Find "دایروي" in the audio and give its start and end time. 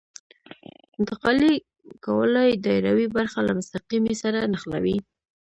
2.65-3.07